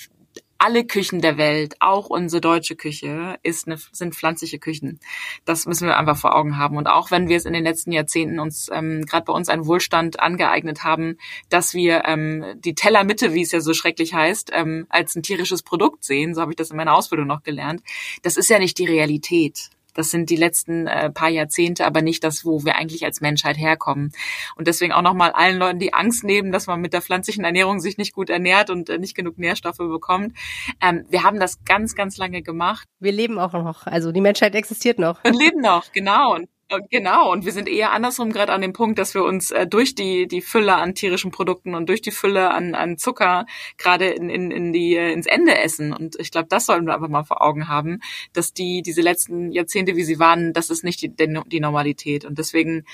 [0.62, 5.00] Alle Küchen der Welt, auch unsere deutsche Küche, ist eine, sind pflanzliche Küchen.
[5.46, 6.76] Das müssen wir einfach vor Augen haben.
[6.76, 9.64] Und auch wenn wir es in den letzten Jahrzehnten uns ähm, gerade bei uns einen
[9.64, 11.16] Wohlstand angeeignet haben,
[11.48, 15.62] dass wir ähm, die Tellermitte, wie es ja so schrecklich heißt, ähm, als ein tierisches
[15.62, 17.82] Produkt sehen, so habe ich das in meiner Ausbildung noch gelernt.
[18.22, 19.70] Das ist ja nicht die Realität.
[19.94, 23.59] Das sind die letzten äh, paar Jahrzehnte, aber nicht das, wo wir eigentlich als Menschheit
[23.59, 24.12] herkommen.
[24.57, 27.81] Und deswegen auch nochmal allen Leuten, die Angst nehmen, dass man mit der pflanzlichen Ernährung
[27.81, 30.37] sich nicht gut ernährt und äh, nicht genug Nährstoffe bekommt.
[30.81, 32.88] Ähm, wir haben das ganz, ganz lange gemacht.
[32.98, 33.87] Wir leben auch noch.
[33.87, 35.24] Also die Menschheit existiert noch.
[35.24, 36.35] Und leben noch, genau.
[36.35, 36.48] Und
[36.88, 39.96] Genau, und wir sind eher andersrum gerade an dem Punkt, dass wir uns äh, durch
[39.96, 44.30] die, die Fülle an tierischen Produkten und durch die Fülle an, an Zucker gerade in,
[44.30, 45.92] in, in die, äh, ins Ende essen.
[45.92, 48.00] Und ich glaube, das sollten wir einfach mal vor Augen haben,
[48.35, 52.24] dass die, diese letzten Jahrzehnte, wie sie waren, das ist nicht die, die Normalität.
[52.24, 52.85] Und deswegen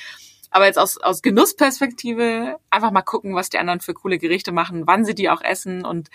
[0.51, 4.87] aber jetzt aus, aus Genussperspektive einfach mal gucken, was die anderen für coole Gerichte machen,
[4.87, 5.85] wann sie die auch essen.
[5.85, 6.09] Und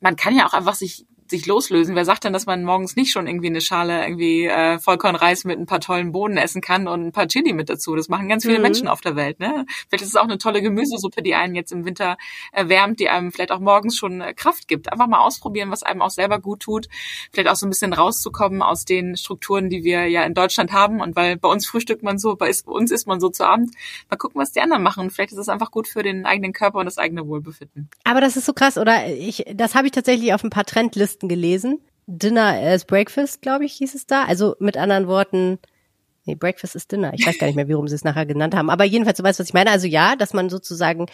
[0.00, 1.96] man kann ja auch einfach sich sich loslösen.
[1.96, 5.58] Wer sagt denn, dass man morgens nicht schon irgendwie eine Schale irgendwie äh, Vollkornreis mit
[5.58, 7.96] ein paar tollen Bohnen essen kann und ein paar Chili mit dazu?
[7.96, 8.62] Das machen ganz viele mhm.
[8.62, 9.40] Menschen auf der Welt.
[9.40, 9.66] Ne?
[9.88, 12.16] Vielleicht ist es auch eine tolle Gemüsesuppe, die einen jetzt im Winter
[12.52, 14.92] erwärmt, die einem vielleicht auch morgens schon äh, Kraft gibt.
[14.92, 16.88] Einfach mal ausprobieren, was einem auch selber gut tut.
[17.32, 21.00] Vielleicht auch so ein bisschen rauszukommen aus den Strukturen, die wir ja in Deutschland haben.
[21.00, 23.74] Und weil bei uns frühstückt man so, bei uns isst man so zu Abend.
[24.10, 25.10] Mal gucken, was die anderen machen.
[25.10, 27.88] Vielleicht ist es einfach gut für den eigenen Körper und das eigene Wohlbefinden.
[28.04, 29.06] Aber das ist so krass, oder?
[29.08, 31.78] Ich, das habe ich tatsächlich auf ein paar Trendlisten Listen gelesen.
[32.06, 34.24] Dinner as Breakfast, glaube ich, hieß es da.
[34.24, 35.58] Also mit anderen Worten,
[36.24, 37.12] nee, Breakfast ist Dinner.
[37.14, 38.70] Ich weiß gar nicht mehr, warum sie es nachher genannt haben.
[38.70, 39.70] Aber jedenfalls, du weißt, was ich meine.
[39.70, 41.06] Also ja, dass man sozusagen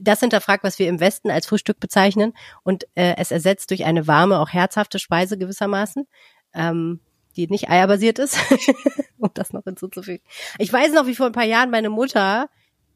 [0.00, 4.06] das hinterfragt, was wir im Westen als Frühstück bezeichnen und äh, es ersetzt durch eine
[4.06, 6.06] warme, auch herzhafte Speise gewissermaßen.
[6.54, 7.00] Ähm,
[7.36, 8.38] die nicht eierbasiert ist,
[9.18, 10.24] um das noch hinzuzufügen.
[10.58, 12.48] Ich weiß noch, wie vor ein paar Jahren meine Mutter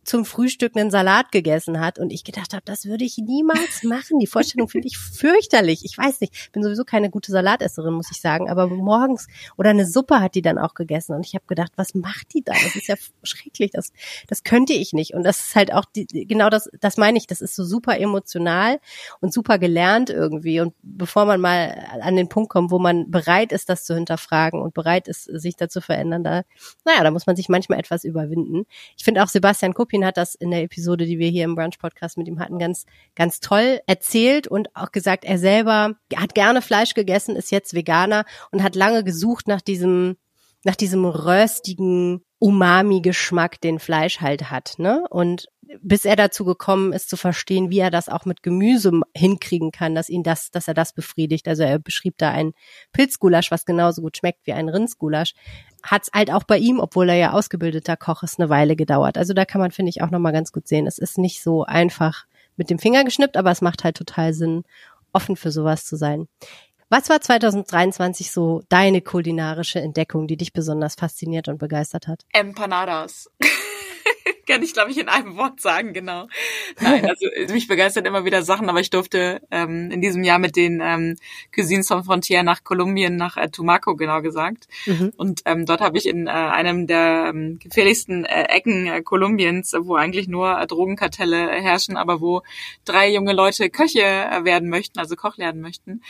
[0.05, 4.19] zum Frühstück einen Salat gegessen hat und ich gedacht habe, das würde ich niemals machen.
[4.19, 5.85] Die Vorstellung finde ich fürchterlich.
[5.85, 9.87] Ich weiß nicht, bin sowieso keine gute Salatesserin, muss ich sagen, aber morgens oder eine
[9.87, 12.53] Suppe hat die dann auch gegessen und ich habe gedacht, was macht die da?
[12.53, 13.93] Das ist ja schrecklich, das
[14.27, 17.27] das könnte ich nicht und das ist halt auch die, genau das das meine ich,
[17.27, 18.81] das ist so super emotional
[19.21, 23.53] und super gelernt irgendwie und bevor man mal an den Punkt kommt, wo man bereit
[23.53, 26.43] ist, das zu hinterfragen und bereit ist, sich dazu verändern, da
[26.85, 28.65] naja, da muss man sich manchmal etwas überwinden.
[28.97, 31.57] Ich finde auch Sebastian Kupp Rupin hat das in der Episode, die wir hier im
[31.57, 36.35] Brunch Podcast mit ihm hatten, ganz, ganz toll erzählt und auch gesagt, er selber hat
[36.35, 40.17] gerne Fleisch gegessen, ist jetzt Veganer und hat lange gesucht nach diesem,
[40.63, 45.05] nach diesem röstigen Umami-Geschmack, den Fleisch halt hat, ne?
[45.11, 45.49] Und
[45.81, 49.95] bis er dazu gekommen ist zu verstehen, wie er das auch mit Gemüse hinkriegen kann,
[49.95, 51.47] dass ihn das, dass er das befriedigt.
[51.47, 52.53] Also er beschrieb da ein
[52.93, 55.35] Pilzgulasch, was genauso gut schmeckt wie ein Rindsgulasch.
[55.83, 59.17] Hat es halt auch bei ihm, obwohl er ja ausgebildeter Koch ist, eine Weile gedauert.
[59.17, 60.87] Also da kann man, finde ich, auch nochmal ganz gut sehen.
[60.87, 64.65] Es ist nicht so einfach mit dem Finger geschnippt, aber es macht halt total Sinn,
[65.13, 66.29] offen für sowas zu sein.
[66.89, 72.25] Was war 2023 so deine kulinarische Entdeckung, die dich besonders fasziniert und begeistert hat?
[72.33, 73.31] Empanadas.
[74.51, 76.27] Kann ich, glaube ich, in einem Wort sagen, genau.
[76.81, 80.57] Nein, also mich begeistern immer wieder Sachen, aber ich durfte ähm, in diesem Jahr mit
[80.57, 81.15] den ähm,
[81.55, 84.67] Cuisines von Frontier nach Kolumbien, nach äh, Tumaco genau gesagt.
[84.87, 85.13] Mhm.
[85.17, 89.73] Und ähm, dort habe ich in äh, einem der ähm, gefährlichsten äh, Ecken äh, Kolumbiens,
[89.79, 92.43] wo eigentlich nur äh, Drogenkartelle herrschen, aber wo
[92.85, 96.03] drei junge Leute Köche äh, werden möchten, also Koch lernen möchten,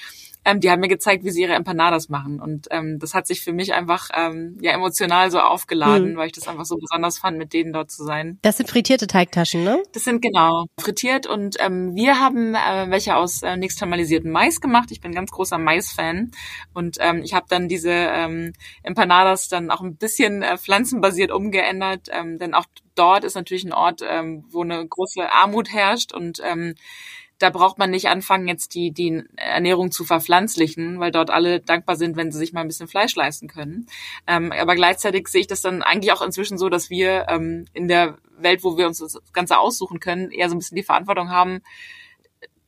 [0.44, 2.40] ähm, die haben mir gezeigt, wie sie ihre Empanadas machen.
[2.40, 6.16] Und ähm, das hat sich für mich einfach ähm, ja emotional so aufgeladen, hm.
[6.16, 8.38] weil ich das einfach so besonders fand, mit denen dort zu sein.
[8.42, 9.83] Das sind frittierte Teigtaschen, ne?
[9.92, 14.90] Das sind genau frittiert und ähm, wir haben äh, welche aus äh, nixtamalisierten Mais gemacht.
[14.90, 16.31] Ich bin ein ganz großer Mais-Fan
[16.72, 22.09] und ähm, ich habe dann diese ähm, Empanadas dann auch ein bisschen äh, pflanzenbasiert umgeändert,
[22.11, 26.40] ähm, denn auch dort ist natürlich ein Ort, ähm, wo eine große Armut herrscht und
[26.44, 26.74] ähm,
[27.40, 31.96] da braucht man nicht anfangen, jetzt die, die Ernährung zu verpflanzlichen, weil dort alle dankbar
[31.96, 33.87] sind, wenn sie sich mal ein bisschen Fleisch leisten können.
[34.26, 37.88] Ähm, aber gleichzeitig sehe ich das dann eigentlich auch inzwischen so, dass wir ähm, in
[37.88, 41.31] der Welt, wo wir uns das Ganze aussuchen können, eher so ein bisschen die Verantwortung
[41.31, 41.62] haben,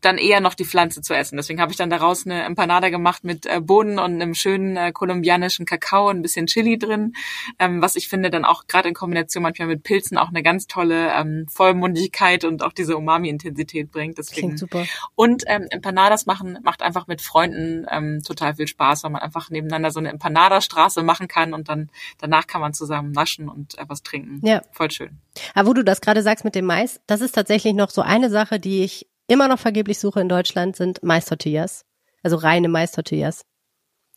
[0.02, 1.36] dann eher noch die Pflanze zu essen.
[1.36, 4.92] Deswegen habe ich dann daraus eine Empanada gemacht mit äh, Bohnen und einem schönen äh,
[4.92, 7.14] kolumbianischen Kakao und ein bisschen Chili drin,
[7.58, 10.66] ähm, was ich finde dann auch gerade in Kombination manchmal mit Pilzen auch eine ganz
[10.66, 14.18] tolle ähm, Vollmundigkeit und auch diese Umami-Intensität bringt.
[14.18, 14.48] Deswegen.
[14.48, 14.84] Klingt super.
[15.14, 19.50] Und ähm, Empanadas machen macht einfach mit Freunden ähm, total viel Spaß, weil man einfach
[19.50, 23.84] nebeneinander so eine Empanada-Straße machen kann und dann danach kann man zusammen naschen und äh,
[23.86, 24.44] was trinken.
[24.44, 24.62] Ja.
[24.72, 25.18] Voll schön.
[25.54, 28.28] Aber wo du das gerade sagst mit dem Mais, das ist tatsächlich noch so eine
[28.28, 31.84] Sache, die ich immer noch vergeblich suche in Deutschland, sind Mais-Tortillas.
[32.22, 33.44] Also reine Mais-Tortillas.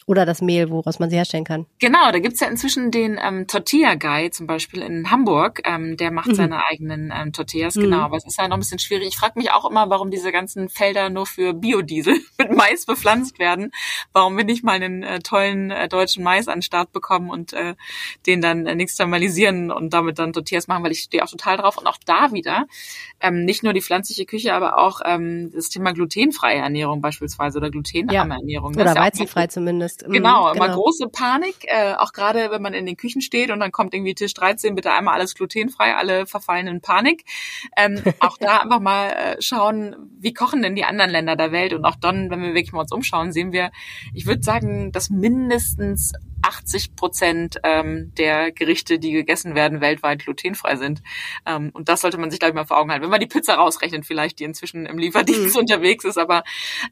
[0.07, 1.65] Oder das Mehl, woraus man sie herstellen kann.
[1.79, 5.61] Genau, da gibt's ja inzwischen den ähm, Tortilla Guy zum Beispiel in Hamburg.
[5.63, 6.35] Ähm, der macht mhm.
[6.35, 7.81] seine eigenen ähm, Tortillas, mhm.
[7.81, 8.01] genau.
[8.01, 9.07] Aber es ist ja noch ein bisschen schwierig.
[9.07, 13.39] Ich frage mich auch immer, warum diese ganzen Felder nur für Biodiesel mit Mais bepflanzt
[13.39, 13.71] werden.
[14.13, 17.53] Warum wir nicht mal einen äh, tollen äh, deutschen Mais an den Start bekommen und
[17.53, 17.73] äh,
[18.27, 21.79] den dann äh, nixtamalisieren und damit dann Tortillas machen, weil ich stehe auch total drauf.
[21.79, 22.67] Und auch da wieder,
[23.21, 27.71] ähm, nicht nur die pflanzliche Küche, aber auch ähm, das Thema glutenfreie Ernährung beispielsweise oder
[27.71, 28.39] glutenarme ja.
[28.39, 28.75] Ernährung.
[28.75, 30.07] Oder weizenfrei zumindest ist.
[30.07, 30.81] Mhm, genau, immer genau.
[30.81, 34.15] große Panik, äh, auch gerade wenn man in den Küchen steht und dann kommt irgendwie
[34.15, 37.25] Tisch 13, bitte einmal alles glutenfrei, alle verfallen in Panik.
[37.77, 41.73] Ähm, auch da einfach mal äh, schauen, wie kochen denn die anderen Länder der Welt
[41.73, 43.71] und auch dann, wenn wir wirklich mal uns umschauen, sehen wir,
[44.13, 46.13] ich würde sagen, dass mindestens
[46.45, 51.01] 80 Prozent ähm, der Gerichte, die gegessen werden, weltweit glutenfrei sind.
[51.45, 53.03] Ähm, und das sollte man sich, glaube ich, mal vor Augen halten.
[53.03, 55.61] Wenn man die Pizza rausrechnet, vielleicht, die inzwischen im Lieferdienst mhm.
[55.61, 56.43] unterwegs ist, aber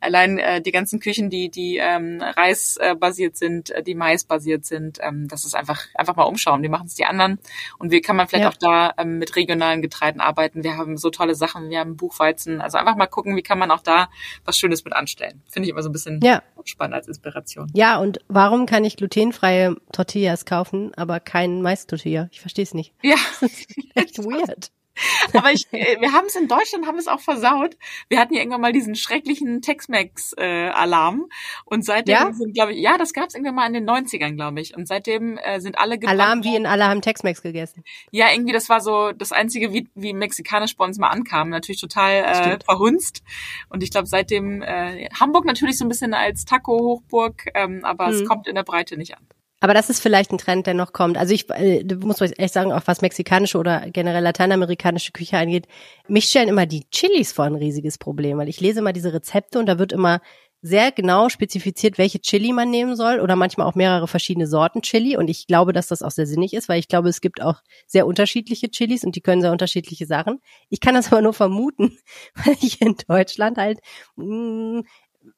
[0.01, 4.23] allein äh, die ganzen Küchen, die, die ähm, Reis äh, basiert sind, äh, die Mais
[4.23, 6.63] basiert sind, ähm, das ist einfach, einfach mal umschauen.
[6.63, 7.39] Wie machen es die anderen?
[7.77, 8.49] Und wie kann man vielleicht ja.
[8.49, 10.63] auch da ähm, mit regionalen Getreiden arbeiten?
[10.63, 12.59] Wir haben so tolle Sachen, wir haben Buchweizen.
[12.59, 14.09] Also einfach mal gucken, wie kann man auch da
[14.45, 15.43] was Schönes mit anstellen.
[15.47, 16.41] Finde ich immer so ein bisschen ja.
[16.63, 17.69] spannend als Inspiration.
[17.75, 22.29] Ja, und warum kann ich glutenfrei glutenfreie Tortillas kaufen, aber kein Mais-Tortilla.
[22.31, 22.93] Ich verstehe es nicht.
[23.01, 23.17] Ja.
[23.95, 24.71] echt weird.
[25.33, 27.75] Aber ich, äh, wir haben es in Deutschland, haben es auch versaut.
[28.09, 31.29] Wir hatten ja irgendwann mal diesen schrecklichen Tex-Mex-Alarm.
[31.65, 32.33] Und seitdem ja?
[32.33, 34.75] sind, glaube ich, ja, das gab es irgendwann mal in den 90ern, glaube ich.
[34.75, 37.83] Und seitdem äh, sind alle Alarm wie in alle haben Tex-Mex gegessen.
[38.11, 41.49] Ja, irgendwie, das war so das Einzige, wie, wie mexikanisch bei uns mal ankam.
[41.49, 43.23] Natürlich total äh, verhunzt.
[43.69, 48.13] Und ich glaube, seitdem äh, Hamburg natürlich so ein bisschen als Taco-Hochburg, ähm, aber hm.
[48.13, 49.27] es kommt in der Breite nicht an.
[49.63, 51.17] Aber das ist vielleicht ein Trend, der noch kommt.
[51.17, 55.69] Also ich äh, muss echt sagen, auch was mexikanische oder generell lateinamerikanische Küche angeht,
[56.09, 59.59] mich stellen immer die Chilis vor ein riesiges Problem, weil ich lese immer diese Rezepte
[59.59, 60.19] und da wird immer
[60.61, 65.15] sehr genau spezifiziert, welche Chili man nehmen soll oder manchmal auch mehrere verschiedene Sorten Chili.
[65.15, 67.61] Und ich glaube, dass das auch sehr sinnig ist, weil ich glaube, es gibt auch
[67.85, 70.39] sehr unterschiedliche Chilis und die können sehr unterschiedliche Sachen.
[70.69, 71.97] Ich kann das aber nur vermuten,
[72.35, 73.79] weil ich in Deutschland halt
[74.17, 74.83] mh, mm,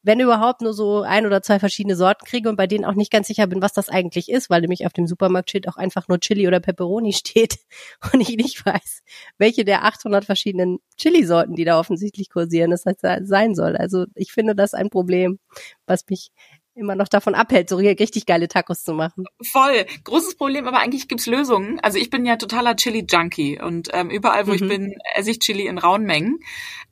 [0.03, 3.11] wenn überhaupt nur so ein oder zwei verschiedene Sorten kriege und bei denen auch nicht
[3.11, 6.19] ganz sicher bin, was das eigentlich ist, weil nämlich auf dem Supermarktschild auch einfach nur
[6.19, 7.57] Chili oder Pepperoni steht
[8.13, 9.01] und ich nicht weiß,
[9.37, 13.75] welche der 800 verschiedenen Chili-Sorten, die da offensichtlich kursieren, das heißt, sein soll.
[13.77, 15.39] Also ich finde das ein Problem,
[15.85, 16.31] was mich
[16.75, 19.25] immer noch davon abhält, so richtig geile Tacos zu machen.
[19.41, 19.85] Voll.
[20.03, 21.79] Großes Problem, aber eigentlich gibt's Lösungen.
[21.79, 24.55] Also ich bin ja totaler Chili-Junkie und ähm, überall, wo mhm.
[24.55, 26.39] ich bin, esse ich Chili in rauen Mengen.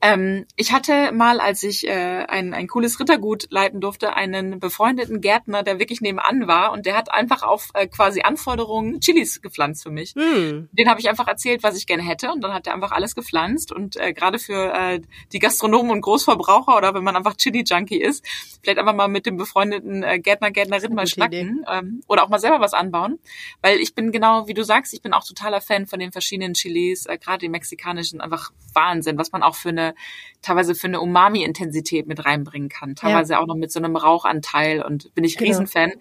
[0.02, 5.22] Ähm, ich hatte mal, als ich äh, ein, ein cooles Rittergut leiten durfte, einen befreundeten
[5.22, 9.84] Gärtner, der wirklich nebenan war und der hat einfach auf äh, quasi Anforderungen Chilis gepflanzt
[9.84, 10.16] für mich.
[10.16, 10.70] Mhm.
[10.72, 13.16] Den habe ich einfach erzählt, was ich gerne hätte und dann hat er einfach alles
[13.16, 15.02] gepflanzt und äh, gerade für äh,
[15.34, 18.26] die Gastronomen und Großverbraucher oder wenn man einfach Chili-Junkie ist,
[18.62, 22.30] vielleicht einfach mal mit dem befreundeten befreundeten äh, Gärtner, Gärtnerin mal schnacken ähm, oder auch
[22.30, 23.20] mal selber was anbauen.
[23.62, 26.54] Weil ich bin genau, wie du sagst, ich bin auch totaler Fan von den verschiedenen
[26.54, 29.96] Chilis, äh, gerade die mexikanischen, einfach Wahnsinn, was man auch für eine,
[30.42, 32.96] teilweise für eine Umami-Intensität mit reinbringen kann.
[32.96, 33.40] Teilweise ja.
[33.40, 35.50] auch noch mit so einem Rauchanteil und bin ich genau.
[35.50, 35.94] Riesenfan.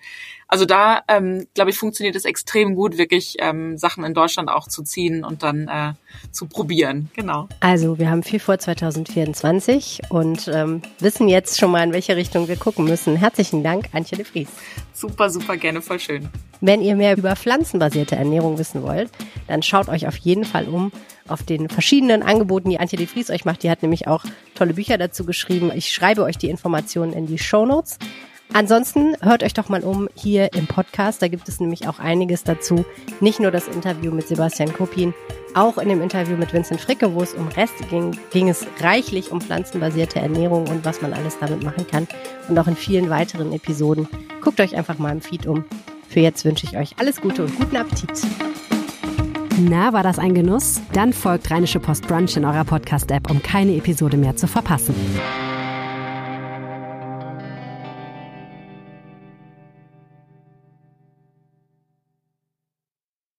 [0.52, 4.68] Also da, ähm, glaube ich, funktioniert es extrem gut, wirklich ähm, Sachen in Deutschland auch
[4.68, 5.94] zu ziehen und dann äh,
[6.30, 7.08] zu probieren.
[7.16, 7.48] Genau.
[7.60, 12.48] Also wir haben viel vor 2024 und ähm, wissen jetzt schon mal, in welche Richtung
[12.48, 13.16] wir gucken müssen.
[13.16, 14.50] Herzlichen Dank, Antje de Vries.
[14.92, 16.28] Super, super gerne, voll schön.
[16.60, 19.10] Wenn ihr mehr über pflanzenbasierte Ernährung wissen wollt,
[19.48, 20.92] dann schaut euch auf jeden Fall um
[21.28, 23.62] auf den verschiedenen Angeboten, die Antje de Vries euch macht.
[23.62, 25.72] Die hat nämlich auch tolle Bücher dazu geschrieben.
[25.74, 27.98] Ich schreibe euch die Informationen in die Show Notes.
[28.54, 31.22] Ansonsten hört euch doch mal um hier im Podcast.
[31.22, 32.84] Da gibt es nämlich auch einiges dazu.
[33.20, 35.14] Nicht nur das Interview mit Sebastian Kopin,
[35.54, 39.32] auch in dem Interview mit Vincent Fricke, wo es um Reste ging, ging es reichlich
[39.32, 42.06] um pflanzenbasierte Ernährung und was man alles damit machen kann.
[42.48, 44.06] Und auch in vielen weiteren Episoden.
[44.42, 45.64] Guckt euch einfach mal im Feed um.
[46.08, 48.22] Für jetzt wünsche ich euch alles Gute und guten Appetit.
[49.58, 50.80] Na, war das ein Genuss?
[50.92, 54.94] Dann folgt Rheinische Post Brunch in eurer Podcast-App, um keine Episode mehr zu verpassen.